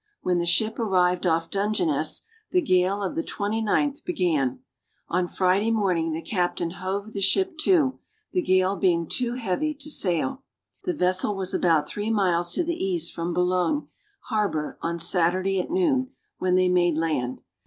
When 0.23 0.39
the 0.39 0.47
ship 0.47 0.79
arrived 0.79 1.27
off 1.27 1.51
Dungeness, 1.51 2.23
the 2.49 2.59
gale 2.63 3.03
of 3.03 3.13
the 3.13 3.21
29th 3.21 4.03
began. 4.03 4.61
On 5.09 5.27
Friday 5.27 5.69
morning 5.69 6.11
the 6.11 6.23
captain 6.23 6.71
hove 6.71 7.13
the 7.13 7.21
ship 7.21 7.55
to, 7.65 7.99
the 8.31 8.41
gale 8.41 8.75
being 8.77 9.07
too 9.07 9.35
heavy 9.35 9.75
to 9.75 9.91
sail. 9.91 10.41
The 10.85 10.93
vessel 10.93 11.35
was 11.35 11.53
about 11.53 11.87
three 11.87 12.09
miles 12.09 12.51
to 12.53 12.63
the 12.63 12.83
east 12.83 13.13
from 13.13 13.31
Boulogne 13.35 13.89
harbor 14.21 14.79
on 14.81 14.97
Saturday 14.97 15.59
at 15.59 15.69
noon, 15.69 16.09
when 16.39 16.55
they 16.55 16.67
made 16.67 16.95
land. 16.95 17.43